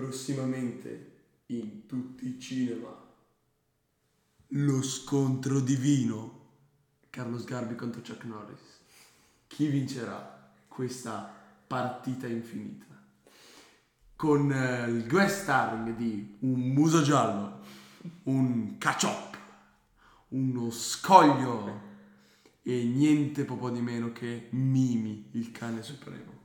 prossimamente 0.00 1.12
in 1.46 1.84
tutti 1.84 2.26
i 2.26 2.40
cinema. 2.40 2.88
Lo 4.48 4.82
scontro 4.82 5.60
divino. 5.60 6.38
Carlos 7.10 7.44
Garbi 7.44 7.74
contro 7.74 8.00
Chuck 8.00 8.24
Norris. 8.24 8.80
Chi 9.46 9.66
vincerà 9.66 10.54
questa 10.68 11.30
partita 11.66 12.26
infinita? 12.26 12.86
Con 14.16 14.50
eh, 14.50 14.88
il 14.88 15.06
guest 15.06 15.42
starring 15.42 15.94
di 15.94 16.36
un 16.40 16.60
muso 16.72 17.02
giallo, 17.02 17.60
un 18.24 18.78
cachop, 18.78 19.38
uno 20.28 20.70
scoglio 20.70 21.88
e 22.62 22.84
niente 22.84 23.44
po' 23.44 23.70
di 23.70 23.80
meno 23.80 24.12
che 24.12 24.48
Mimi, 24.52 25.28
il 25.32 25.52
cane 25.52 25.82
supremo. 25.82 26.38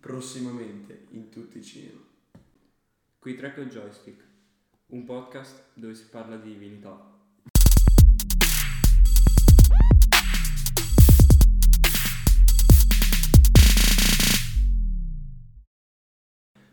Prossimamente 0.00 1.06
in 1.10 1.28
tutti 1.28 1.58
i 1.58 1.62
cinema. 1.62 2.12
Qui 3.24 3.36
Track 3.36 3.56
il 3.56 3.70
Joystick, 3.70 4.22
un 4.88 5.06
podcast 5.06 5.68
dove 5.72 5.94
si 5.94 6.04
parla 6.10 6.36
di 6.36 6.50
divinità. 6.50 6.94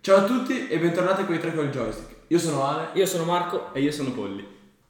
Ciao 0.02 0.18
a 0.18 0.26
tutti 0.26 0.68
e 0.68 0.78
bentornati 0.78 1.24
qui 1.24 1.40
Track 1.40 1.56
il 1.56 1.70
Joystick. 1.70 2.16
Io 2.28 2.38
sono 2.38 2.66
Ale. 2.66 3.00
Io 3.00 3.06
sono 3.06 3.24
Marco. 3.24 3.74
E 3.74 3.80
io 3.80 3.92
sono 3.94 4.12
Polli. 4.12 4.46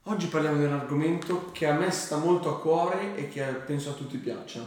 Oggi 0.06 0.26
parliamo 0.26 0.58
di 0.58 0.64
un 0.64 0.72
argomento 0.72 1.52
che 1.52 1.68
a 1.68 1.74
me 1.74 1.92
sta 1.92 2.16
molto 2.16 2.56
a 2.56 2.60
cuore 2.60 3.14
e 3.14 3.28
che 3.28 3.44
penso 3.44 3.90
a 3.90 3.94
tutti 3.94 4.18
piaccia. 4.18 4.66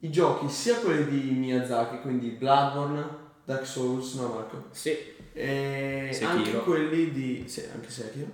I 0.00 0.10
giochi, 0.10 0.50
sia 0.50 0.78
quelli 0.78 1.06
di 1.06 1.30
Miyazaki, 1.30 2.00
quindi 2.02 2.28
Bloodborne, 2.32 3.30
Dark 3.44 3.66
Souls, 3.66 4.14
no 4.14 4.28
Marco? 4.28 4.64
Sì. 4.70 4.96
E 5.32 6.08
Sekiro. 6.12 6.30
anche 6.30 6.52
quelli 6.58 7.10
di... 7.10 7.44
Sì, 7.46 7.64
anche 7.72 7.90
Sekiro. 7.90 8.30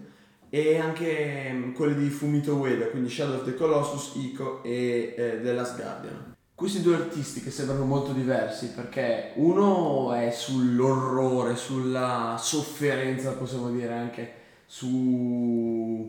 E 0.51 0.79
anche 0.79 1.51
mm, 1.53 1.73
quelli 1.73 2.03
di 2.03 2.11
Fumito 2.11 2.55
Ueda, 2.55 2.87
quindi 2.87 3.09
Shadow 3.09 3.36
of 3.36 3.45
the 3.45 3.55
Colossus, 3.55 4.14
Ico 4.17 4.62
e 4.62 5.14
eh, 5.17 5.41
The 5.42 5.53
Last 5.53 5.77
Guardian. 5.77 6.36
Questi 6.55 6.83
due 6.83 6.97
artisti 6.97 7.41
che 7.41 7.51
sembrano 7.51 7.84
molto 7.84 8.12
diversi 8.12 8.73
perché 8.73 9.33
uno 9.36 10.12
è 10.12 10.31
sull'orrore, 10.31 11.55
sulla 11.55 12.36
sofferenza, 12.39 13.34
possiamo 13.34 13.70
dire 13.70 13.95
anche 13.95 14.33
su, 14.67 16.09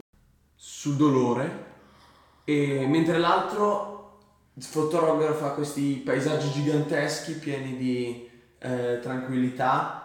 sul 0.56 0.96
dolore, 0.96 1.66
e 2.46 2.88
mentre 2.88 3.20
l'altro 3.20 4.18
fotografa 4.58 5.52
questi 5.52 6.02
paesaggi 6.04 6.50
giganteschi 6.52 7.34
pieni 7.34 7.78
di 7.78 8.29
eh, 8.60 9.00
tranquillità 9.02 10.04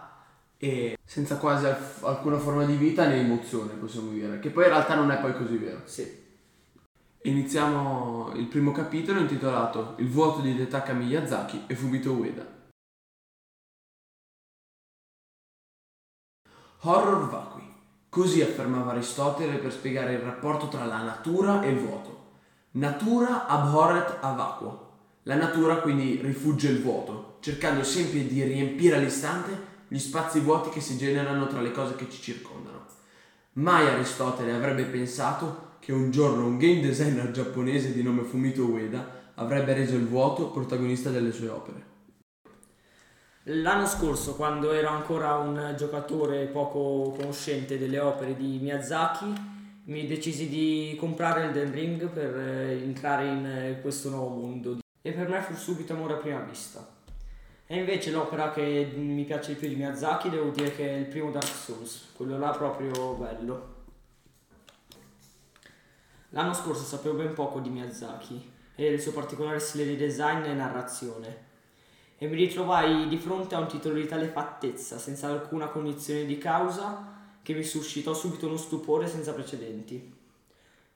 e 0.57 0.97
senza 1.05 1.37
quasi 1.37 1.67
alf- 1.67 2.05
alcuna 2.05 2.39
forma 2.39 2.65
di 2.65 2.77
vita 2.77 3.07
né 3.07 3.17
emozione, 3.17 3.75
possiamo 3.75 4.11
dire, 4.11 4.39
che 4.39 4.51
poi 4.51 4.65
in 4.65 4.71
realtà 4.71 4.95
non 4.95 5.11
è 5.11 5.19
poi 5.19 5.35
così 5.35 5.57
vero. 5.57 5.83
Sì. 5.85 6.23
Iniziamo 7.23 8.33
il 8.35 8.47
primo 8.47 8.71
capitolo 8.73 9.21
intitolato 9.21 9.95
Il 9.97 10.11
vuoto 10.11 10.41
di 10.41 10.55
Detaka 10.55 10.93
Miyazaki 10.93 11.65
e 11.67 11.75
Fumito 11.75 12.13
Ueda. 12.13 12.47
Horror 16.81 17.29
vacui. 17.31 17.63
Così 18.11 18.43
affermava 18.43 18.93
Aristotele 18.93 19.57
per 19.57 19.73
spiegare 19.73 20.13
il 20.13 20.21
rapporto 20.21 20.69
tra 20.69 20.85
la 20.85 21.03
natura 21.03 21.63
e 21.63 21.71
il 21.71 21.79
vuoto. 21.79 22.33
Natura 22.73 23.47
abhorret 23.47 24.19
a 24.21 24.33
vacuo. 24.33 24.93
La 25.23 25.37
natura 25.37 25.77
quindi 25.77 26.21
rifugge 26.21 26.69
il 26.69 26.83
vuoto, 26.83 27.34
cercando 27.45 27.85
sempre 27.85 28.27
di 28.27 28.43
riempire 28.43 28.97
all'istante 28.97 29.73
gli 29.89 29.99
spazi 29.99 30.41
vuoti 30.41 30.71
che 30.71 30.81
si 30.81 30.97
generano 30.97 31.47
tra 31.47 31.61
le 31.61 31.73
cose 31.73 31.95
che 31.95 32.09
ci 32.09 32.19
circondano. 32.19 32.87
Mai 33.57 33.87
Aristotele 33.87 34.53
avrebbe 34.53 34.85
pensato 34.85 35.73
che 35.79 35.93
un 35.93 36.11
giorno 36.11 36.47
un 36.47 36.57
game 36.57 36.81
designer 36.81 37.31
giapponese 37.33 37.93
di 37.93 38.03
nome 38.03 38.23
Fumito 38.23 38.65
Ueda 38.65 39.33
avrebbe 39.35 39.75
reso 39.75 39.95
il 39.95 40.07
vuoto 40.07 40.49
protagonista 40.49 41.11
delle 41.11 41.33
sue 41.33 41.51
opere. 41.51 41.85
L'anno 43.43 43.85
scorso, 43.85 44.37
quando 44.37 44.73
ero 44.73 44.89
ancora 44.89 45.37
un 45.37 45.75
giocatore 45.77 46.47
poco 46.47 47.15
conoscente 47.15 47.79
delle 47.79 47.99
opere 47.99 48.35
di 48.35 48.59
Miyazaki, 48.59 49.33
mi 49.85 50.07
decisi 50.07 50.49
di 50.49 50.97
comprare 50.99 51.43
Elden 51.43 51.73
Ring 51.73 52.09
per 52.09 52.39
eh, 52.39 52.81
entrare 52.83 53.27
in 53.27 53.45
eh, 53.45 53.81
questo 53.83 54.09
nuovo 54.09 54.35
mondo. 54.35 54.79
E 55.03 55.13
per 55.13 55.29
me 55.29 55.43
fu 55.43 55.53
subito 55.55 55.93
amore 55.93 56.15
a 56.15 56.17
prima 56.17 56.41
vista. 56.41 56.94
E 57.75 57.79
invece 57.79 58.13
l'opera 58.13 58.53
che 58.53 58.93
mi 58.95 59.25
piace 59.25 59.55
di 59.55 59.59
più 59.59 59.67
di 59.67 59.75
Miyazaki 59.75 60.31
devo 60.31 60.51
dire 60.51 60.73
che 60.77 60.89
è 60.89 60.97
il 60.97 61.07
primo 61.07 61.33
Dark 61.33 61.45
Souls, 61.45 62.11
quello 62.15 62.39
là 62.39 62.51
proprio 62.51 63.15
bello. 63.15 63.75
L'anno 66.29 66.55
scorso 66.55 66.85
sapevo 66.85 67.17
ben 67.17 67.35
poco 67.35 67.59
di 67.59 67.71
Miyazaki 67.71 68.53
e 68.77 68.91
del 68.91 69.01
suo 69.01 69.11
particolare 69.11 69.59
stile 69.59 69.87
di 69.87 69.97
design 69.97 70.45
e 70.45 70.55
narrazione 70.55 71.39
e 72.17 72.29
mi 72.29 72.37
ritrovai 72.37 73.09
di 73.09 73.17
fronte 73.17 73.57
a 73.57 73.59
un 73.59 73.67
titolo 73.67 73.97
di 73.97 74.07
tale 74.07 74.29
fattezza, 74.29 74.99
senza 74.99 75.27
alcuna 75.27 75.67
cognizione 75.67 76.27
di 76.27 76.39
causa, 76.39 77.13
che 77.43 77.55
mi 77.55 77.65
suscitò 77.65 78.15
subito 78.15 78.47
uno 78.47 78.57
stupore 78.57 79.09
senza 79.09 79.33
precedenti. 79.33 80.15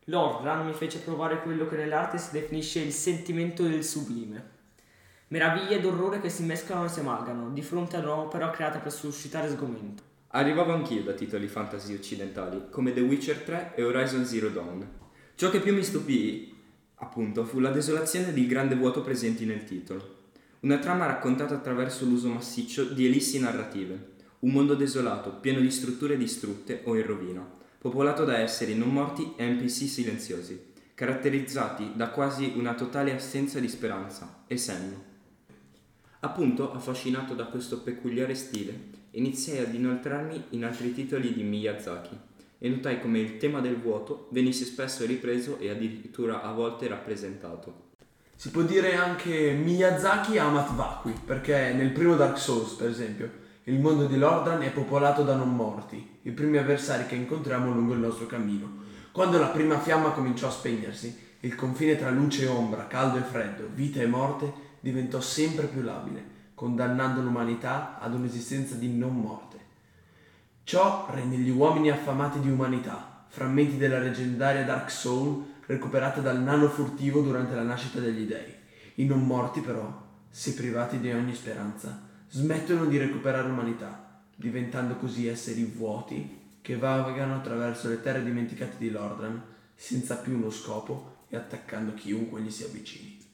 L'Ordran 0.05 0.65
mi 0.65 0.75
fece 0.75 1.01
provare 1.01 1.43
quello 1.43 1.67
che 1.67 1.75
nell'arte 1.75 2.19
si 2.19 2.31
definisce 2.31 2.79
il 2.79 2.93
sentimento 2.93 3.65
del 3.65 3.83
sublime. 3.83 4.58
Meraviglia 5.31 5.77
ed 5.77 5.85
orrore 5.85 6.23
che 6.23 6.31
si 6.31 6.43
mescolano 6.43 6.87
e 6.87 6.89
si 6.89 7.01
amalgano 7.01 7.51
di 7.51 7.61
fronte 7.61 7.97
ad 7.97 8.05
un'opera 8.05 8.49
creata 8.51 8.79
per 8.79 8.91
suscitare 8.91 9.51
sgomento. 9.51 10.03
Arrivavo 10.29 10.73
anch'io 10.73 11.03
da 11.03 11.13
titoli 11.13 11.49
fantasy 11.49 11.95
occidentali, 11.95 12.69
come 12.71 12.95
The 12.95 13.01
Witcher 13.01 13.37
3 13.43 13.73
e 13.75 13.85
Horizon 13.85 14.25
Zero 14.25 14.49
Dawn. 14.49 14.89
Ciò 15.35 15.51
che 15.51 15.61
più 15.61 15.75
mi 15.75 15.83
stupì, 15.83 16.55
appunto, 16.95 17.45
fu 17.45 17.59
la 17.59 17.71
desolazione 17.71 18.29
ed 18.29 18.39
il 18.39 18.47
grande 18.47 18.75
vuoto 18.75 19.03
presenti 19.03 19.45
nel 19.45 19.65
titolo. 19.65 20.17
Una 20.61 20.79
trama 20.79 21.05
raccontata 21.05 21.55
attraverso 21.55 22.07
l'uso 22.07 22.29
massiccio 22.29 22.85
di 22.85 23.05
ellissi 23.05 23.39
narrative. 23.39 24.13
Un 24.39 24.51
mondo 24.51 24.75
desolato, 24.75 25.35
pieno 25.35 25.61
di 25.61 25.71
strutture 25.71 26.17
distrutte 26.17 26.81
o 26.85 26.97
in 26.97 27.05
rovina, 27.05 27.47
popolato 27.77 28.25
da 28.25 28.39
esseri 28.39 28.75
non 28.75 28.89
morti 28.89 29.35
e 29.37 29.47
NPC 29.47 29.89
silenziosi, 29.89 30.73
caratterizzati 30.95 31.93
da 31.95 32.09
quasi 32.09 32.55
una 32.57 32.73
totale 32.73 33.15
assenza 33.15 33.61
di 33.61 33.69
speranza 33.69 34.45
e 34.47 34.57
senno. 34.57 35.17
Appunto, 36.21 36.73
affascinato 36.73 37.35
da 37.35 37.45
questo 37.45 37.81
peculiare 37.83 38.35
stile, 38.35 38.97
iniziai 39.13 39.65
ad 39.65 39.73
inoltrarmi 39.73 40.47
in 40.51 40.65
altri 40.65 40.93
titoli 40.93 41.33
di 41.33 41.45
Miyazaki 41.45 42.17
e 42.59 42.69
notai 42.69 43.01
come 43.01 43.21
il 43.21 43.37
tema 43.37 43.61
del 43.61 43.77
vuoto 43.77 44.27
venisse 44.33 44.65
spesso 44.65 45.07
ripreso 45.07 45.59
e 45.59 45.71
addirittura 45.71 46.43
a 46.43 46.53
volte 46.53 46.89
rappresentato. 46.89 47.87
Si 48.35 48.51
può 48.51 48.63
dire 48.63 48.97
anche 48.97 49.53
Miyazaki 49.53 50.39
amat 50.39 50.75
vacui, 50.75 51.13
perché 51.25 51.73
nel 51.73 51.93
primo 51.93 52.17
Dark 52.17 52.39
Souls, 52.39 52.73
per 52.73 52.89
esempio, 52.89 53.31
il 53.65 53.79
mondo 53.79 54.07
di 54.07 54.17
Lordran 54.17 54.63
è 54.63 54.73
popolato 54.73 55.23
da 55.23 55.37
non 55.37 55.55
morti, 55.55 56.19
i 56.23 56.31
primi 56.33 56.57
avversari 56.57 57.07
che 57.07 57.15
incontriamo 57.15 57.73
lungo 57.73 57.93
il 57.93 58.01
nostro 58.01 58.27
cammino. 58.27 58.87
Quando 59.13 59.39
la 59.39 59.49
prima 59.49 59.79
fiamma 59.79 60.11
cominciò 60.11 60.49
a 60.49 60.53
spegnersi, 60.53 61.27
il 61.41 61.55
confine 61.55 61.97
tra 61.97 62.11
luce 62.11 62.45
e 62.45 62.49
ombra, 62.49 62.89
caldo 62.89 63.19
e 63.19 63.23
freddo, 63.23 63.69
vita 63.73 64.01
e 64.01 64.07
morte 64.07 64.67
diventò 64.81 65.21
sempre 65.21 65.67
più 65.67 65.83
labile, 65.83 66.37
condannando 66.55 67.21
l'umanità 67.21 67.99
ad 67.99 68.15
un'esistenza 68.15 68.75
di 68.75 68.97
non 68.97 69.15
morte. 69.15 69.57
Ciò 70.65 71.09
rende 71.11 71.37
gli 71.37 71.51
uomini 71.51 71.91
affamati 71.91 72.41
di 72.41 72.51
umanità, 72.51 73.25
frammenti 73.29 73.77
della 73.77 73.99
leggendaria 73.99 74.65
Dark 74.65 74.91
Soul 74.91 75.45
recuperata 75.67 76.21
dal 76.21 76.41
nano 76.41 76.69
furtivo 76.69 77.21
durante 77.21 77.55
la 77.55 77.63
nascita 77.63 78.01
degli 78.01 78.27
dei. 78.27 78.55
I 78.97 79.05
non 79.07 79.25
morti, 79.25 79.61
però, 79.61 80.07
se 80.29 80.55
privati 80.55 80.99
di 80.99 81.11
ogni 81.13 81.35
speranza, 81.35 82.01
smettono 82.29 82.87
di 82.87 82.99
recuperare 82.99 83.49
umanità, 83.49 84.21
diventando 84.35 84.97
così 84.97 85.27
esseri 85.27 85.65
vuoti 85.65 86.39
che 86.61 86.77
vagano 86.77 87.37
attraverso 87.37 87.89
le 87.89 88.03
terre 88.03 88.23
dimenticate 88.23 88.77
di 88.79 88.91
Lordran 88.91 89.43
senza 89.75 90.17
più 90.17 90.35
uno 90.35 90.51
scopo 90.51 91.17
e 91.29 91.37
attaccando 91.37 91.95
chiunque 91.95 92.41
gli 92.41 92.51
si 92.51 92.65
avvicini. 92.65 93.28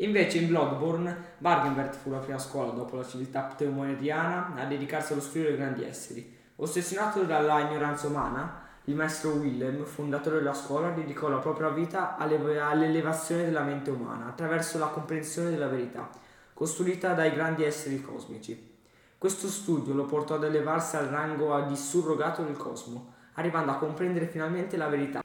Invece 0.00 0.38
in 0.38 0.48
Bloodborne, 0.48 1.34
Bargenbert 1.36 1.94
fu 1.94 2.10
la 2.10 2.18
prima 2.18 2.38
scuola 2.38 2.72
dopo 2.72 2.96
la 2.96 3.04
civiltà 3.04 3.42
pteumeriana 3.42 4.54
a 4.56 4.64
dedicarsi 4.64 5.12
allo 5.12 5.20
studio 5.20 5.48
dei 5.48 5.58
grandi 5.58 5.84
esseri. 5.84 6.38
Ossessionato 6.56 7.24
dalla 7.24 7.60
ignoranza 7.60 8.06
umana, 8.06 8.62
il 8.84 8.94
maestro 8.94 9.32
Willem, 9.32 9.84
fondatore 9.84 10.38
della 10.38 10.54
scuola, 10.54 10.88
dedicò 10.88 11.28
la 11.28 11.36
propria 11.36 11.68
vita 11.68 12.16
alle- 12.16 12.58
all'elevazione 12.60 13.44
della 13.44 13.60
mente 13.60 13.90
umana 13.90 14.28
attraverso 14.28 14.78
la 14.78 14.86
comprensione 14.86 15.50
della 15.50 15.68
verità, 15.68 16.08
costruita 16.54 17.12
dai 17.12 17.34
grandi 17.34 17.64
esseri 17.64 18.00
cosmici. 18.00 18.78
Questo 19.18 19.48
studio 19.48 19.92
lo 19.92 20.06
portò 20.06 20.36
ad 20.36 20.44
elevarsi 20.44 20.96
al 20.96 21.08
rango 21.08 21.60
di 21.68 21.76
surrogato 21.76 22.42
del 22.42 22.56
cosmo, 22.56 23.12
arrivando 23.34 23.72
a 23.72 23.76
comprendere 23.76 24.28
finalmente 24.28 24.78
la 24.78 24.88
verità. 24.88 25.22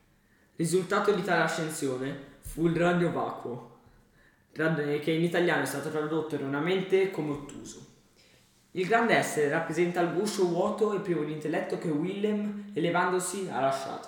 Risultato 0.58 1.14
di 1.14 1.24
tale 1.24 1.44
ascensione 1.44 2.34
fu 2.42 2.68
il 2.68 2.76
ragno 2.76 3.10
vacuo, 3.14 3.75
trad- 4.56 5.00
che 5.00 5.12
in 5.12 5.24
italiano 5.24 5.64
è 5.64 5.66
stato 5.66 5.90
tradotto 5.90 6.36
erroneamente 6.36 7.12
come 7.12 7.32
ottuso. 7.32 7.86
Il 8.72 8.88
grande 8.88 9.14
essere 9.14 9.50
rappresenta 9.50 10.00
il 10.00 10.14
guscio 10.14 10.48
vuoto 10.48 10.94
e 10.94 11.02
privo 11.02 11.26
di 11.26 11.34
intelletto 11.34 11.78
che 11.78 11.90
Willem, 11.90 12.72
elevandosi, 12.74 13.50
ha 13.52 13.60
lasciato. 13.60 14.08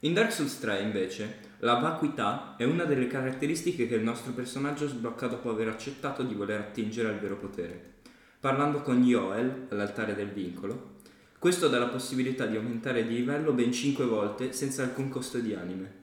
In 0.00 0.12
Dark 0.12 0.32
Souls 0.32 0.58
3, 0.58 0.80
invece, 0.80 1.38
la 1.58 1.74
vacuità 1.74 2.56
è 2.58 2.64
una 2.64 2.82
delle 2.82 3.06
caratteristiche 3.06 3.86
che 3.86 3.94
il 3.94 4.02
nostro 4.02 4.32
personaggio 4.32 4.88
sblocca 4.88 5.28
dopo 5.28 5.50
aver 5.50 5.68
accettato 5.68 6.24
di 6.24 6.34
voler 6.34 6.58
attingere 6.58 7.08
al 7.08 7.20
vero 7.20 7.36
potere. 7.36 7.92
Parlando 8.40 8.82
con 8.82 9.04
Yoel, 9.04 9.66
all'altare 9.70 10.16
del 10.16 10.30
vincolo, 10.30 10.96
questo 11.38 11.68
dà 11.68 11.78
la 11.78 11.88
possibilità 11.88 12.46
di 12.46 12.56
aumentare 12.56 13.06
di 13.06 13.14
livello 13.14 13.52
ben 13.52 13.72
5 13.72 14.04
volte 14.04 14.52
senza 14.52 14.82
alcun 14.82 15.08
costo 15.08 15.38
di 15.38 15.54
anime. 15.54 16.02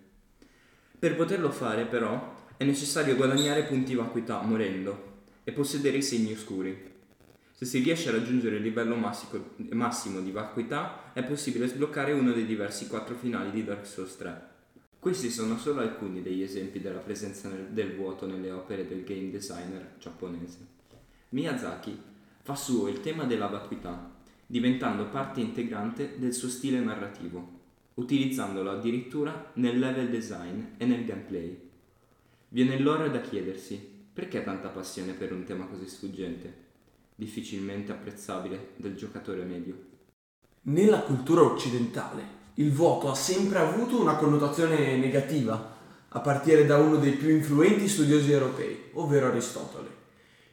Per 0.97 1.15
poterlo 1.15 1.51
fare, 1.51 1.85
però, 1.85 2.39
è 2.61 2.63
necessario 2.63 3.15
guadagnare 3.15 3.63
punti 3.63 3.95
vacuità 3.95 4.39
morendo 4.43 5.13
e 5.43 5.51
possedere 5.51 5.97
i 5.97 6.03
segni 6.03 6.33
oscuri. 6.33 6.91
Se 7.53 7.65
si 7.65 7.79
riesce 7.79 8.09
a 8.09 8.11
raggiungere 8.11 8.57
il 8.57 8.61
livello 8.61 8.93
massimo, 8.93 9.43
massimo 9.71 10.19
di 10.19 10.29
vacuità, 10.29 11.11
è 11.11 11.23
possibile 11.23 11.65
sbloccare 11.65 12.11
uno 12.11 12.33
dei 12.33 12.45
diversi 12.45 12.85
quattro 12.85 13.15
finali 13.15 13.49
di 13.49 13.63
Dark 13.63 13.87
Souls 13.87 14.15
3. 14.15 14.49
Questi 14.99 15.31
sono 15.31 15.57
solo 15.57 15.81
alcuni 15.81 16.21
degli 16.21 16.43
esempi 16.43 16.79
della 16.79 16.99
presenza 16.99 17.49
nel, 17.49 17.69
del 17.69 17.95
vuoto 17.95 18.27
nelle 18.27 18.51
opere 18.51 18.87
del 18.87 19.03
game 19.05 19.31
designer 19.31 19.95
giapponese. 19.97 20.59
Miyazaki 21.29 21.99
fa 22.43 22.55
suo 22.55 22.89
il 22.89 23.01
tema 23.01 23.23
della 23.23 23.47
vacuità, 23.47 24.13
diventando 24.45 25.07
parte 25.07 25.39
integrante 25.39 26.13
del 26.19 26.35
suo 26.35 26.47
stile 26.47 26.79
narrativo, 26.79 27.59
utilizzandolo 27.95 28.69
addirittura 28.69 29.49
nel 29.55 29.79
level 29.79 30.11
design 30.11 30.61
e 30.77 30.85
nel 30.85 31.05
gameplay. 31.05 31.69
Viene 32.53 32.77
l'ora 32.79 33.07
da 33.07 33.21
chiedersi 33.21 33.77
perché 34.11 34.43
tanta 34.43 34.67
passione 34.67 35.13
per 35.13 35.31
un 35.31 35.45
tema 35.45 35.67
così 35.67 35.87
sfuggente? 35.87 36.69
difficilmente 37.15 37.91
apprezzabile 37.91 38.71
del 38.75 38.95
giocatore 38.95 39.43
medio. 39.43 39.75
Nella 40.63 41.01
cultura 41.01 41.43
occidentale 41.43 42.39
il 42.55 42.71
vuoto 42.71 43.09
ha 43.09 43.15
sempre 43.15 43.59
avuto 43.59 44.01
una 44.01 44.15
connotazione 44.15 44.97
negativa, 44.97 45.77
a 46.09 46.19
partire 46.19 46.65
da 46.65 46.77
uno 46.77 46.97
dei 46.97 47.13
più 47.13 47.29
influenti 47.29 47.87
studiosi 47.87 48.31
europei, 48.31 48.89
ovvero 48.93 49.27
Aristotele. 49.27 49.99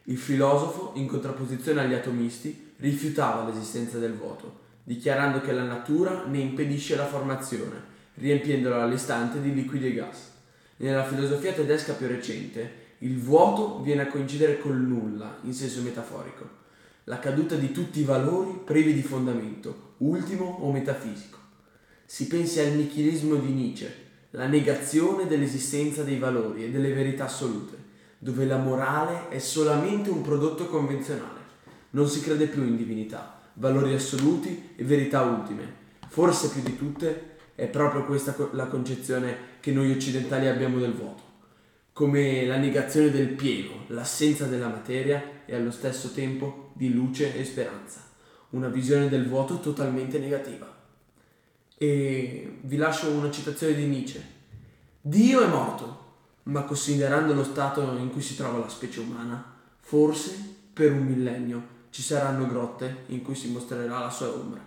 Il 0.04 0.18
filosofo, 0.18 0.92
in 0.94 1.08
contrapposizione 1.08 1.80
agli 1.80 1.94
atomisti, 1.94 2.74
rifiutava 2.76 3.44
l'esistenza 3.44 3.98
del 3.98 4.14
vuoto, 4.14 4.60
dichiarando 4.84 5.40
che 5.40 5.52
la 5.52 5.64
natura 5.64 6.26
ne 6.26 6.38
impedisce 6.38 6.94
la 6.94 7.06
formazione, 7.06 7.82
riempiendola 8.14 8.84
all'istante 8.84 9.40
di 9.40 9.52
liquidi 9.52 9.86
e 9.86 9.94
gas. 9.94 10.36
Nella 10.78 11.04
filosofia 11.04 11.52
tedesca 11.52 11.92
più 11.92 12.08
recente, 12.08 12.86
il 12.98 13.20
vuoto 13.20 13.80
viene 13.82 14.02
a 14.02 14.08
coincidere 14.08 14.58
col 14.58 14.80
nulla, 14.80 15.38
in 15.42 15.52
senso 15.52 15.82
metaforico 15.82 16.58
la 17.08 17.18
caduta 17.18 17.54
di 17.54 17.72
tutti 17.72 18.00
i 18.00 18.04
valori 18.04 18.60
privi 18.62 18.92
di 18.92 19.02
fondamento, 19.02 19.94
ultimo 19.98 20.58
o 20.60 20.70
metafisico. 20.70 21.38
Si 22.04 22.26
pensi 22.26 22.60
al 22.60 22.72
nichilismo 22.72 23.36
di 23.36 23.50
Nietzsche, 23.50 24.06
la 24.32 24.46
negazione 24.46 25.26
dell'esistenza 25.26 26.02
dei 26.02 26.18
valori 26.18 26.64
e 26.64 26.70
delle 26.70 26.92
verità 26.92 27.24
assolute, 27.24 27.76
dove 28.18 28.44
la 28.44 28.58
morale 28.58 29.30
è 29.30 29.38
solamente 29.38 30.10
un 30.10 30.20
prodotto 30.20 30.66
convenzionale. 30.66 31.40
Non 31.90 32.06
si 32.08 32.20
crede 32.20 32.46
più 32.46 32.62
in 32.62 32.76
divinità, 32.76 33.40
valori 33.54 33.94
assoluti 33.94 34.74
e 34.76 34.84
verità 34.84 35.22
ultime. 35.22 35.86
Forse 36.08 36.50
più 36.50 36.60
di 36.60 36.76
tutte 36.76 37.36
è 37.58 37.66
proprio 37.66 38.04
questa 38.04 38.36
la 38.52 38.66
concezione 38.66 39.36
che 39.58 39.72
noi 39.72 39.90
occidentali 39.90 40.46
abbiamo 40.46 40.78
del 40.78 40.92
vuoto 40.92 41.26
come 41.98 42.46
la 42.46 42.58
negazione 42.58 43.10
del 43.10 43.30
pieno, 43.30 43.82
l'assenza 43.88 44.44
della 44.44 44.68
materia 44.68 45.42
e 45.44 45.56
allo 45.56 45.72
stesso 45.72 46.12
tempo 46.12 46.70
di 46.74 46.92
luce 46.92 47.36
e 47.36 47.44
speranza, 47.44 48.02
una 48.50 48.68
visione 48.68 49.08
del 49.08 49.26
vuoto 49.26 49.58
totalmente 49.58 50.20
negativa. 50.20 50.72
E 51.76 52.58
vi 52.60 52.76
lascio 52.76 53.10
una 53.10 53.32
citazione 53.32 53.74
di 53.74 53.86
Nietzsche. 53.86 54.22
Dio 55.00 55.40
è 55.40 55.48
morto, 55.48 56.04
ma 56.44 56.62
considerando 56.62 57.34
lo 57.34 57.42
stato 57.42 57.80
in 57.96 58.12
cui 58.12 58.22
si 58.22 58.36
trova 58.36 58.58
la 58.58 58.68
specie 58.68 59.00
umana, 59.00 59.56
forse 59.80 60.38
per 60.72 60.92
un 60.92 61.04
millennio 61.04 61.62
ci 61.90 62.02
saranno 62.02 62.46
grotte 62.46 63.06
in 63.06 63.22
cui 63.22 63.34
si 63.34 63.50
mostrerà 63.50 63.98
la 63.98 64.10
sua 64.10 64.28
ombra. 64.28 64.64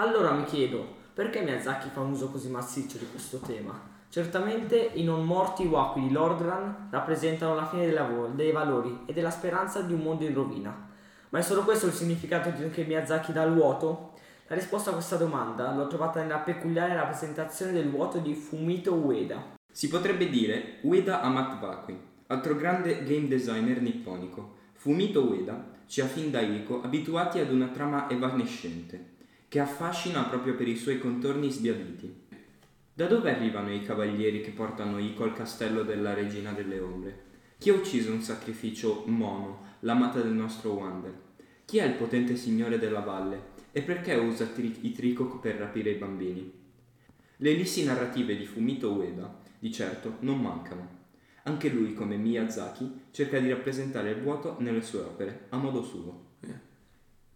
Allora 0.00 0.30
mi 0.30 0.44
chiedo, 0.44 0.86
perché 1.12 1.40
Miyazaki 1.42 1.88
fa 1.92 2.02
un 2.02 2.12
uso 2.12 2.28
così 2.28 2.48
massiccio 2.48 2.98
di 2.98 3.08
questo 3.10 3.38
tema? 3.38 3.76
Certamente 4.08 4.76
i 4.94 5.02
non 5.02 5.24
morti 5.24 5.66
Wakui 5.66 6.02
di 6.02 6.12
Lordran 6.12 6.86
rappresentano 6.88 7.56
la 7.56 7.66
fine 7.66 7.90
lavoro, 7.90 8.28
dei 8.28 8.52
valori 8.52 9.00
e 9.06 9.12
della 9.12 9.32
speranza 9.32 9.80
di 9.80 9.92
un 9.92 9.98
mondo 9.98 10.22
in 10.22 10.34
rovina. 10.34 10.88
Ma 11.30 11.40
è 11.40 11.42
solo 11.42 11.64
questo 11.64 11.86
il 11.86 11.94
significato 11.94 12.52
che 12.70 12.84
Miyazaki 12.84 13.32
dà 13.32 13.42
al 13.42 13.52
vuoto? 13.52 14.12
La 14.46 14.54
risposta 14.54 14.90
a 14.90 14.92
questa 14.92 15.16
domanda 15.16 15.74
l'ho 15.74 15.88
trovata 15.88 16.20
nella 16.20 16.38
peculiare 16.38 16.94
rappresentazione 16.94 17.72
del 17.72 17.90
vuoto 17.90 18.18
di 18.18 18.34
Fumito 18.34 18.94
Ueda. 18.94 19.56
Si 19.68 19.88
potrebbe 19.88 20.28
dire 20.28 20.78
Ueda 20.82 21.22
Amat 21.22 21.60
Wakui, 21.60 22.00
altro 22.28 22.54
grande 22.54 23.02
game 23.02 23.26
designer 23.26 23.80
nipponico. 23.80 24.58
Fumito 24.74 25.24
Ueda 25.24 25.60
ci 25.86 26.00
ha 26.00 26.06
fin 26.06 26.30
da 26.30 26.40
Ico 26.40 26.82
abituati 26.82 27.40
ad 27.40 27.50
una 27.50 27.66
trama 27.66 28.08
evanescente, 28.08 29.16
che 29.48 29.60
affascina 29.60 30.24
proprio 30.24 30.54
per 30.54 30.68
i 30.68 30.76
suoi 30.76 30.98
contorni 30.98 31.50
sbiaditi. 31.50 32.26
Da 32.92 33.06
dove 33.06 33.34
arrivano 33.34 33.72
i 33.72 33.82
cavalieri 33.82 34.42
che 34.42 34.50
portano 34.50 34.98
Ico 34.98 35.24
al 35.24 35.32
castello 35.32 35.84
della 35.84 36.12
regina 36.12 36.52
delle 36.52 36.78
ombre? 36.80 37.24
Chi 37.56 37.70
ha 37.70 37.74
ucciso 37.74 38.12
un 38.12 38.20
sacrificio 38.20 39.04
Mono, 39.06 39.76
l'amata 39.80 40.20
del 40.20 40.32
nostro 40.32 40.72
Wander? 40.72 41.14
Chi 41.64 41.78
è 41.78 41.84
il 41.86 41.94
potente 41.94 42.36
signore 42.36 42.78
della 42.78 43.00
valle? 43.00 43.56
E 43.72 43.80
perché 43.80 44.14
usa 44.16 44.46
tri- 44.46 44.80
i 44.82 44.92
Tricok 44.92 45.40
per 45.40 45.56
rapire 45.56 45.90
i 45.90 45.98
bambini? 45.98 46.52
Le 47.36 47.50
ellissi 47.50 47.84
narrative 47.84 48.36
di 48.36 48.44
Fumito 48.44 48.92
Ueda, 48.92 49.40
di 49.58 49.72
certo, 49.72 50.16
non 50.20 50.42
mancano. 50.42 50.96
Anche 51.44 51.70
lui, 51.70 51.94
come 51.94 52.16
Miyazaki, 52.16 53.06
cerca 53.12 53.38
di 53.38 53.48
rappresentare 53.48 54.10
il 54.10 54.20
vuoto 54.20 54.56
nelle 54.58 54.82
sue 54.82 55.00
opere, 55.00 55.46
a 55.50 55.56
modo 55.56 55.82
suo. 55.82 56.26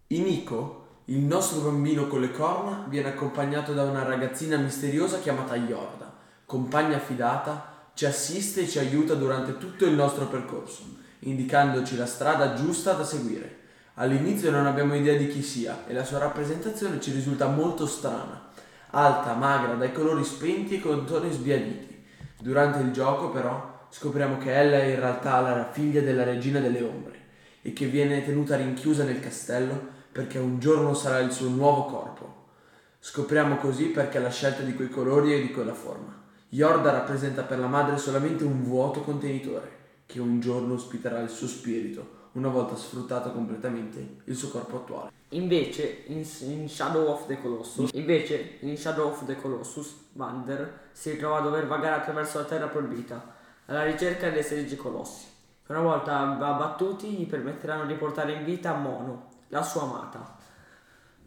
In 0.07 0.27
Ico 0.27 0.82
il 1.07 1.19
nostro 1.19 1.59
bambino 1.59 2.07
con 2.07 2.21
le 2.21 2.31
corna 2.31 2.85
viene 2.87 3.09
accompagnato 3.09 3.73
da 3.73 3.83
una 3.83 4.03
ragazzina 4.03 4.55
misteriosa 4.55 5.19
chiamata 5.19 5.57
Yorda, 5.57 6.13
compagna 6.45 6.95
affidata, 6.95 7.89
ci 7.93 8.05
assiste 8.05 8.61
e 8.61 8.69
ci 8.69 8.79
aiuta 8.79 9.13
durante 9.13 9.57
tutto 9.57 9.85
il 9.85 9.95
nostro 9.95 10.27
percorso, 10.27 10.83
indicandoci 11.19 11.97
la 11.97 12.05
strada 12.05 12.53
giusta 12.53 12.93
da 12.93 13.03
seguire. 13.03 13.59
All'inizio 13.95 14.49
non 14.49 14.65
abbiamo 14.65 14.95
idea 14.95 15.17
di 15.17 15.27
chi 15.27 15.41
sia 15.41 15.83
e 15.85 15.93
la 15.93 16.05
sua 16.05 16.19
rappresentazione 16.19 17.01
ci 17.01 17.11
risulta 17.11 17.47
molto 17.47 17.85
strana, 17.85 18.49
alta, 18.91 19.33
magra, 19.33 19.73
dai 19.73 19.91
colori 19.91 20.23
spenti 20.23 20.75
e 20.75 20.79
contorni 20.79 21.33
sbiaditi. 21.33 22.05
Durante 22.39 22.79
il 22.79 22.91
gioco 22.91 23.29
però 23.29 23.87
scopriamo 23.89 24.37
che 24.37 24.57
ella 24.57 24.77
è 24.77 24.85
in 24.85 24.99
realtà 24.99 25.41
la 25.41 25.69
figlia 25.69 25.99
della 25.99 26.23
regina 26.23 26.61
delle 26.61 26.81
ombre 26.81 27.19
e 27.61 27.73
che 27.73 27.87
viene 27.87 28.23
tenuta 28.23 28.55
rinchiusa 28.55 29.03
nel 29.03 29.19
castello 29.19 29.92
perché 30.13 30.37
un 30.37 30.59
giorno 30.59 30.93
sarà 30.93 31.19
il 31.19 31.31
suo 31.31 31.49
nuovo 31.49 31.85
corpo. 31.85 32.41
Scopriamo 32.99 33.57
così 33.57 33.87
perché 33.87 34.19
la 34.19 34.29
scelta 34.29 34.61
di 34.61 34.75
quei 34.75 34.89
colori 34.89 35.33
e 35.33 35.41
di 35.41 35.51
quella 35.51 35.73
forma. 35.73 36.21
Yorda 36.49 36.91
rappresenta 36.91 37.41
per 37.41 37.57
la 37.57 37.65
madre 37.65 37.97
solamente 37.97 38.43
un 38.43 38.63
vuoto 38.63 39.01
contenitore, 39.01 39.71
che 40.05 40.19
un 40.19 40.39
giorno 40.39 40.75
ospiterà 40.75 41.19
il 41.19 41.29
suo 41.29 41.47
spirito, 41.47 42.29
una 42.33 42.49
volta 42.49 42.75
sfruttato 42.75 43.31
completamente 43.31 44.17
il 44.25 44.35
suo 44.35 44.49
corpo 44.49 44.77
attuale. 44.77 45.11
Invece 45.29 46.03
in, 46.07 46.23
in, 46.41 46.69
Shadow 46.69 47.07
of 47.07 47.25
the 47.25 47.41
Colossus, 47.41 47.89
invece 47.93 48.57
in 48.59 48.77
Shadow 48.77 49.09
of 49.09 49.25
the 49.25 49.35
Colossus, 49.35 50.09
Vander 50.13 50.89
si 50.91 51.09
ritrova 51.09 51.39
a 51.39 51.41
dover 51.41 51.65
vagare 51.65 52.01
attraverso 52.01 52.37
la 52.37 52.45
terra 52.45 52.67
proibita, 52.67 53.33
alla 53.65 53.83
ricerca 53.83 54.29
dei 54.29 54.43
16 54.43 54.75
colossi, 54.75 55.25
che 55.65 55.71
una 55.71 55.81
volta 55.81 56.19
abbattuti 56.19 57.07
gli 57.07 57.25
permetteranno 57.25 57.87
di 57.87 57.95
portare 57.95 58.33
in 58.33 58.45
vita 58.45 58.75
Mono, 58.75 59.31
la 59.53 59.61
sua 59.61 59.83
amata. 59.83 60.35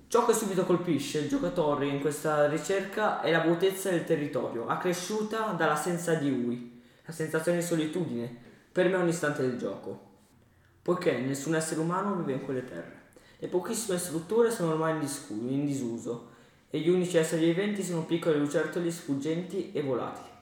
Ciò 0.09 0.27
che 0.27 0.35
subito 0.35 0.65
colpisce 0.65 1.21
il 1.21 1.29
giocatore 1.29 1.87
in 1.87 2.01
questa 2.01 2.49
ricerca 2.49 3.21
è 3.21 3.31
la 3.31 3.43
vuotezza 3.43 3.89
del 3.89 4.05
territorio, 4.05 4.67
accresciuta 4.67 5.53
dall'assenza 5.53 6.15
di 6.15 6.29
Ui, 6.29 6.83
la 7.05 7.13
sensazione 7.13 7.59
di 7.59 7.65
solitudine, 7.65 8.37
per 8.73 8.89
me 8.89 8.97
ogni 8.97 9.11
istante 9.11 9.43
del 9.43 9.57
gioco, 9.57 10.15
poiché 10.83 11.19
nessun 11.19 11.55
essere 11.55 11.79
umano 11.79 12.17
vive 12.17 12.33
in 12.33 12.45
quelle 12.45 12.65
terre. 12.65 13.05
Le 13.39 13.47
pochissime 13.47 13.97
strutture 13.97 14.51
sono 14.51 14.73
ormai 14.73 14.95
in, 14.95 15.01
discu- 15.01 15.31
in 15.31 15.65
disuso 15.65 16.31
e 16.69 16.81
gli 16.81 16.89
unici 16.89 17.19
esseri 17.19 17.45
viventi 17.45 17.85
sono 17.85 18.07
piccoli 18.07 18.41
lucertoli 18.41 18.91
sfuggenti 18.91 19.71
e 19.71 19.83
volatili. 19.83 20.35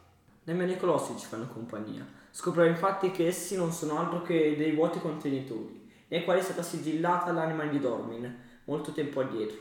Nemmeno 0.45 0.73
i 0.73 0.79
colossi 0.79 1.19
ci 1.19 1.26
fanno 1.26 1.49
compagnia. 1.49 2.07
Scoprirò 2.31 2.67
infatti 2.67 3.11
che 3.11 3.26
essi 3.26 3.57
non 3.57 3.73
sono 3.73 3.99
altro 3.99 4.23
che 4.23 4.55
dei 4.57 4.73
vuoti 4.73 5.00
contenitori 5.00 5.84
nei 6.08 6.25
quali 6.25 6.40
è 6.40 6.42
stata 6.42 6.62
sigillata 6.62 7.32
l'anima 7.32 7.64
di 7.66 7.78
Dormin 7.78 8.34
molto 8.64 8.92
tempo 8.92 9.20
addietro. 9.20 9.58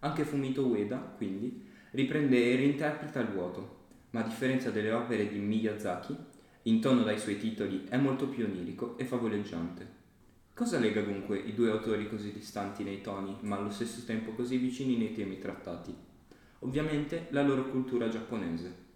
Anche 0.00 0.24
Fumito 0.24 0.66
Ueda, 0.66 0.96
quindi, 0.96 1.66
riprende 1.90 2.52
e 2.52 2.56
reinterpreta 2.56 3.20
il 3.20 3.28
vuoto, 3.28 3.76
ma 4.10 4.20
a 4.20 4.24
differenza 4.24 4.70
delle 4.70 4.92
opere 4.92 5.28
di 5.28 5.38
Miyazaki, 5.38 6.16
in 6.62 6.80
tono 6.80 7.02
dai 7.02 7.18
suoi 7.18 7.38
titoli 7.38 7.86
è 7.88 7.96
molto 7.96 8.28
più 8.28 8.44
onirico 8.44 8.96
e 8.98 9.04
favoleggiante. 9.04 9.96
Cosa 10.54 10.78
lega 10.78 11.00
dunque 11.00 11.38
i 11.38 11.54
due 11.54 11.70
autori 11.70 12.08
così 12.08 12.32
distanti 12.32 12.82
nei 12.82 13.00
toni, 13.00 13.36
ma 13.42 13.56
allo 13.56 13.70
stesso 13.70 14.04
tempo 14.04 14.32
così 14.32 14.56
vicini 14.56 14.96
nei 14.96 15.14
temi 15.14 15.38
trattati? 15.38 15.94
Ovviamente 16.60 17.28
la 17.30 17.42
loro 17.42 17.68
cultura 17.68 18.08
giapponese. 18.08 18.86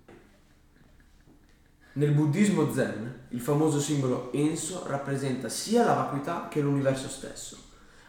Nel 1.95 2.13
buddismo 2.13 2.73
zen, 2.73 3.27
il 3.29 3.41
famoso 3.41 3.79
simbolo 3.79 4.33
Enso 4.33 4.85
rappresenta 4.87 5.51
sia 5.51 5.85
la 5.85 5.93
vacuità 5.93 6.49
che 6.49 6.63
l'universo 6.63 7.07
stesso. 7.07 7.59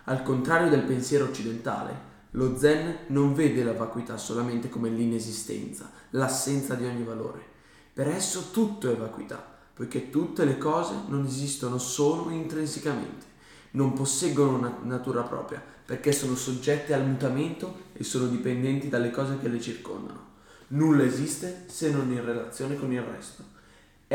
Al 0.06 0.24
contrario 0.24 0.70
del 0.70 0.84
pensiero 0.84 1.26
occidentale, 1.26 2.12
lo 2.32 2.58
zen 2.58 3.00
non 3.08 3.34
vede 3.34 3.62
la 3.62 3.74
vacuità 3.74 4.16
solamente 4.16 4.70
come 4.70 4.88
l'inesistenza, 4.88 5.92
l'assenza 6.12 6.76
di 6.76 6.86
ogni 6.86 7.04
valore. 7.04 7.42
Per 7.92 8.08
esso 8.08 8.52
tutto 8.52 8.90
è 8.90 8.96
vacuità, 8.96 9.46
poiché 9.74 10.10
tutte 10.10 10.46
le 10.46 10.58
cose 10.58 10.94
non 11.10 11.26
esistono 11.26 11.78
solo 11.78 12.30
intrinsecamente, 12.30 13.26
non 13.72 13.92
posseggono 13.92 14.60
una 14.60 14.78
natura 14.84 15.24
propria, 15.24 15.62
perché 15.86 16.14
sono 16.14 16.36
soggette 16.36 16.94
al 16.94 17.06
mutamento 17.06 17.80
e 17.92 18.06
sono 18.06 18.28
dipendenti 18.28 18.88
dalle 18.88 19.12
cose 19.12 19.38
che 19.40 19.50
le 19.50 19.60
circondano. 19.60 20.32
Nulla 20.68 21.04
esiste 21.04 21.66
se 21.68 21.92
non 21.92 22.10
in 22.14 22.24
relazione 22.24 22.78
con 22.78 22.94
il 22.94 23.02
resto. 23.02 23.52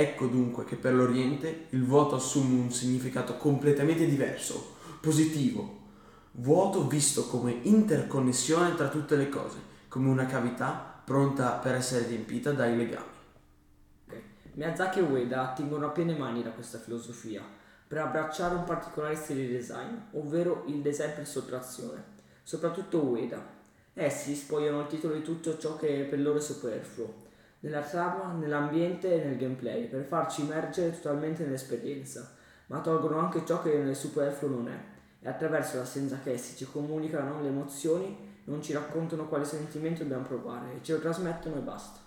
Ecco 0.00 0.26
dunque 0.26 0.62
che 0.62 0.76
per 0.76 0.95
l'Oriente 0.95 1.67
il 1.71 1.85
vuoto 1.85 2.14
assume 2.14 2.61
un 2.61 2.71
significato 2.71 3.37
completamente 3.37 4.07
diverso, 4.07 4.76
positivo, 5.00 5.76
vuoto 6.35 6.87
visto 6.87 7.26
come 7.26 7.59
interconnessione 7.62 8.76
tra 8.76 8.90
tutte 8.90 9.17
le 9.17 9.28
cose, 9.28 9.59
come 9.88 10.09
una 10.09 10.26
cavità 10.26 11.02
pronta 11.05 11.50
per 11.55 11.75
essere 11.75 12.07
riempita 12.07 12.52
dai 12.52 12.76
legami. 12.76 13.11
Miyazaki 14.52 15.00
e 15.00 15.02
Ueda 15.02 15.50
attingono 15.50 15.87
a 15.87 15.90
piene 15.90 16.17
mani 16.17 16.45
da 16.45 16.50
questa 16.50 16.78
filosofia 16.78 17.43
per 17.88 17.99
abbracciare 17.99 18.55
un 18.55 18.62
particolare 18.62 19.17
stile 19.17 19.49
di 19.49 19.52
design, 19.52 19.97
ovvero 20.12 20.62
il 20.69 20.76
design 20.76 21.11
per 21.17 21.26
sottrazione, 21.26 22.05
soprattutto 22.45 23.02
Ueda. 23.02 23.45
Essi 23.95 24.37
spogliano 24.37 24.83
il 24.83 24.87
titolo 24.87 25.14
di 25.14 25.23
tutto 25.23 25.59
ciò 25.59 25.76
che 25.76 26.07
per 26.09 26.21
loro 26.21 26.38
è 26.38 26.40
superfluo, 26.40 27.26
nella 27.61 27.81
trama, 27.81 28.33
nell'ambiente 28.33 29.12
e 29.12 29.25
nel 29.25 29.37
gameplay, 29.37 29.88
per 29.88 30.05
farci 30.05 30.43
immergere 30.43 30.93
totalmente 30.93 31.45
nell'esperienza, 31.45 32.37
ma 32.67 32.81
tolgono 32.81 33.19
anche 33.19 33.45
ciò 33.45 33.62
che 33.62 33.77
nel 33.79 33.97
superfluo 33.97 34.50
non 34.50 34.69
è, 34.69 34.79
e 35.21 35.29
attraverso 35.29 35.77
l'assenza 35.77 36.21
che 36.23 36.33
essi 36.33 36.57
ci 36.57 36.71
comunicano 36.71 37.41
le 37.41 37.49
emozioni, 37.49 38.17
non 38.45 38.62
ci 38.62 38.73
raccontano 38.73 39.29
quale 39.29 39.45
sentimento 39.45 40.03
dobbiamo 40.03 40.25
provare, 40.25 40.77
e 40.77 40.83
ce 40.83 40.93
lo 40.93 41.00
trasmettono 41.00 41.57
e 41.57 41.61
basta. 41.61 41.99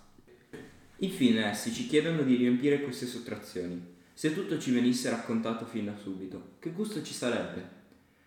Infine 0.98 1.50
essi 1.50 1.72
ci 1.72 1.86
chiedono 1.86 2.22
di 2.22 2.36
riempire 2.36 2.80
queste 2.80 3.06
sottrazioni. 3.06 3.90
Se 4.14 4.32
tutto 4.32 4.58
ci 4.58 4.72
venisse 4.72 5.10
raccontato 5.10 5.64
fin 5.64 5.86
da 5.86 5.96
subito, 5.96 6.52
che 6.58 6.70
gusto 6.70 7.02
ci 7.02 7.12
sarebbe? 7.12 7.80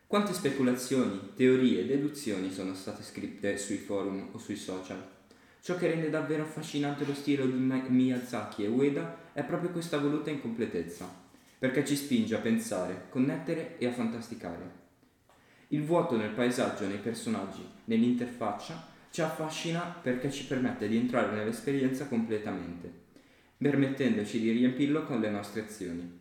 Quante 0.08 0.34
speculazioni, 0.34 1.32
teorie 1.36 1.86
deduzioni 1.86 2.51
sono 2.51 2.74
state 2.74 3.01
scritte 3.01 3.58
sui 3.58 3.77
forum 3.77 4.29
o 4.34 4.38
sui 4.38 4.55
social? 4.55 5.14
Ciò 5.65 5.77
che 5.77 5.88
rende 5.88 6.12
davvero 6.12 6.43
affascinante 6.43 7.05
lo 7.05 7.15
stile 7.15 7.51
di 7.51 7.57
Miyazaki 7.57 8.63
e 8.65 8.67
Ueda 8.67 9.31
è 9.34 9.43
proprio 9.43 9.72
questa 9.72 9.98
voluta 9.98 10.29
incompletezza, 10.29 11.12
perché 11.57 11.84
ci 11.84 11.95
spinge 11.95 12.36
a 12.36 12.39
pensare, 12.39 13.07
connettere 13.10 13.79
e 13.79 13.88
a 13.88 13.91
fantasticare. 13.91 14.72
Il 15.69 15.84
vuoto 15.84 16.17
nel 16.17 16.29
paesaggio, 16.29 16.86
nei 16.86 17.00
personaggi, 17.00 17.67
nell'interfaccia 17.86 18.89
ci 19.10 19.24
affascina 19.24 19.79
perché 19.79 20.29
ci 20.29 20.45
permette 20.45 20.88
di 20.88 20.98
entrare 20.98 21.36
nell'esperienza 21.36 22.05
completamente, 22.05 22.88
permettendoci 23.57 24.39
di 24.39 24.51
riempirlo 24.51 25.03
con 25.05 25.19
le 25.19 25.31
nostre 25.31 25.62
azioni. 25.62 26.19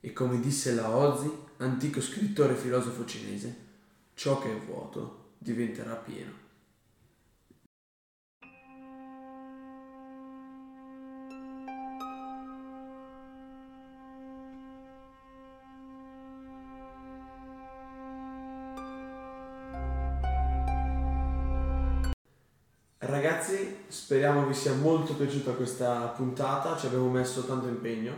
E 0.00 0.12
come 0.12 0.38
disse 0.38 0.74
Laozi, 0.74 1.30
antico 1.56 2.02
scrittore 2.02 2.52
e 2.52 2.56
filosofo 2.56 3.06
cinese, 3.06 3.56
ciò 4.12 4.38
che 4.38 4.52
è 4.52 4.60
vuoto 4.66 5.36
diventerà 5.38 5.94
pieno. 5.94 6.42
Speriamo 24.14 24.46
vi 24.46 24.54
sia 24.54 24.74
molto 24.74 25.14
piaciuta 25.14 25.54
questa 25.54 26.12
puntata, 26.16 26.76
ci 26.76 26.86
abbiamo 26.86 27.08
messo 27.08 27.44
tanto 27.46 27.66
impegno 27.66 28.14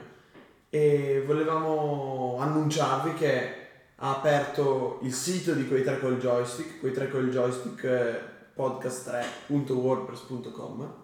e 0.69 1.23
volevamo 1.25 2.37
annunciarvi 2.39 3.15
che 3.15 3.55
ha 3.97 4.17
aperto 4.17 4.99
il 5.05 5.15
sito 5.15 5.55
di 5.55 5.67
Quei 5.67 5.83
tre 5.83 5.99
col 5.99 6.19
joystick, 6.19 6.81
quei 6.81 6.93
tre 6.93 7.09
col 7.09 7.31
joystick 7.31 7.83
eh, 7.85 8.21
podcast3.wordpress.com 8.55 10.95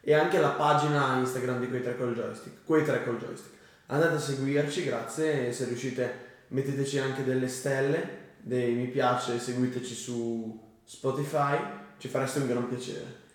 e 0.00 0.14
anche 0.14 0.40
la 0.40 0.52
pagina 0.52 1.18
Instagram 1.18 1.60
di 1.60 1.68
Quei 1.68 1.82
tre 1.82 1.98
col 1.98 2.14
joystick, 2.14 2.64
Quei 2.64 2.86
tre 2.86 3.04
col 3.04 3.18
joystick. 3.18 3.54
Andate 3.88 4.14
a 4.14 4.18
seguirci, 4.18 4.82
grazie, 4.82 5.52
se 5.52 5.66
riuscite 5.66 6.46
metteteci 6.48 6.98
anche 6.98 7.22
delle 7.22 7.48
stelle, 7.48 8.36
dei 8.38 8.72
mi 8.72 8.86
piace, 8.86 9.38
seguiteci 9.38 9.94
su 9.94 10.58
Spotify, 10.84 11.58
ci 11.98 12.08
fareste 12.08 12.38
un 12.38 12.46
gran 12.46 12.66
piacere. 12.66 13.27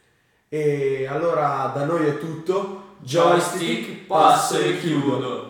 E 0.55 1.07
allora 1.07 1.71
da 1.73 1.83
noi 1.83 2.05
è 2.05 2.19
tutto. 2.19 2.97
Joystick, 2.99 4.05
passo 4.05 4.59
e 4.59 4.77
chiudo. 4.77 5.49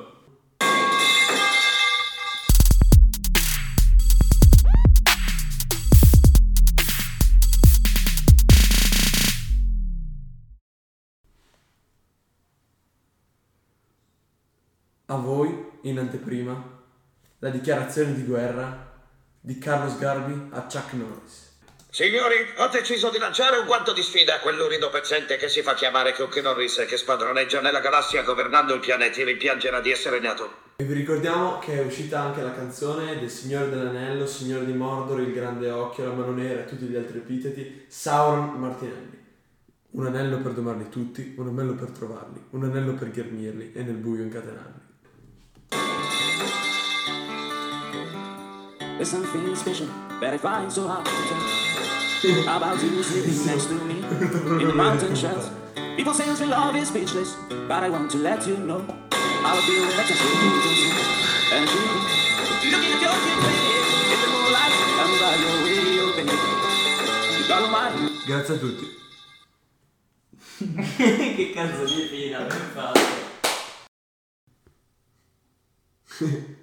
A 15.07 15.15
voi, 15.17 15.72
in 15.81 16.00
anteprima, 16.00 16.63
la 17.39 17.50
dichiarazione 17.50 18.13
di 18.13 18.24
guerra 18.24 19.01
di 19.41 19.57
Carlos 19.57 19.98
Garbi 19.98 20.48
a 20.51 20.62
Chuck 20.62 20.93
Norris. 20.93 21.52
Signori, 21.94 22.38
ho 22.58 22.70
deciso 22.70 23.12
di 23.12 23.20
lanciare 23.20 23.58
un 23.58 23.68
guanto 23.68 23.94
di 23.94 24.02
sfida 24.02 24.38
a 24.38 24.40
quell'urido 24.40 24.90
pezzente 24.90 25.38
che 25.38 25.48
si 25.48 25.62
fa 25.62 25.76
chiamare 25.76 26.16
Chuck 26.16 26.42
Norris 26.42 26.80
e 26.80 26.86
che 26.86 26.98
spadroneggia 26.98 27.62
nella 27.62 27.82
galassia 27.82 28.24
governando 28.24 28.74
il 28.74 28.80
pianeta 28.80 29.22
e 29.22 29.26
rimpiangerà 29.26 29.80
di 29.80 29.92
essere 29.92 30.20
nato. 30.20 30.50
E 30.78 30.86
vi 30.86 30.94
ricordiamo 30.96 31.60
che 31.60 31.74
è 31.74 31.86
uscita 31.86 32.20
anche 32.20 32.42
la 32.42 32.52
canzone 32.52 33.20
del 33.20 33.30
Signore 33.30 33.70
dell'Anello, 33.70 34.26
Signore 34.26 34.66
di 34.66 34.74
Mordor, 34.74 35.20
il 35.20 35.34
Grande 35.34 35.70
Occhio, 35.70 36.08
la 36.08 36.14
Mano 36.14 36.32
Nera 36.32 36.62
e 36.62 36.66
tutti 36.66 36.86
gli 36.86 36.96
altri 36.96 37.20
epiteti, 37.20 37.86
Sauron 37.88 38.60
Martinelli. 38.60 39.24
Un 39.92 40.08
anello 40.08 40.38
per 40.40 40.54
domarli 40.54 40.90
tutti, 40.90 41.36
un 41.38 41.50
anello 41.50 41.76
per 41.76 41.90
trovarli, 41.90 42.44
un 42.50 42.64
anello 42.64 42.94
per 42.94 43.12
ghermirli 43.12 43.72
e 43.72 43.84
nel 43.84 43.98
buio 43.98 44.24
incatenarli. 44.24 44.82
There's 48.98 49.12
something 49.12 49.56
special 49.56 49.88
that 50.22 50.34
I 50.34 50.40
find 50.40 50.72
so 50.72 50.88
hard 50.88 51.06
to 51.06 51.12
tell 51.12 51.62
about 52.24 52.82
you 52.82 53.03
sleeping 53.03 53.46
next 53.46 53.65
to 53.65 53.74
me 53.74 53.96
in 54.62 54.68
the 54.68 54.74
mountain 54.74 55.13
shells. 55.13 55.50
People 55.98 56.13
say 56.13 56.25
your 56.25 56.48
love 56.48 56.74
is 56.74 56.88
speechless, 56.88 57.36
but 57.50 57.84
I 57.84 57.89
want 57.89 58.10
to 58.12 58.18
let 58.18 58.48
you 58.48 58.56
know 58.56 58.86
I'll 59.12 59.60
be 59.68 59.77
with 59.82 60.10
you 60.10 60.15
and 61.51 61.68
you. 61.68 61.84
Looking 62.72 62.94
at 62.94 63.01
your 63.03 63.12
cute 63.12 63.39
face 63.44 63.92
in 64.08 64.20
the 64.24 64.27
moonlight 64.32 64.72
and 65.03 65.13
by 65.20 65.36
your 65.36 65.58
radio, 65.68 66.03
baby. 66.15 66.38
You 67.38 67.44
got 67.50 67.63
my 67.70 67.92
Grazie 68.25 68.56
a 68.56 68.58
tutti. 68.58 68.88
che 71.36 71.51
cazzo 71.53 71.84
di 71.84 72.08
fine 72.08 72.36
abbiamo 72.36 72.70
fatto? 72.74 73.01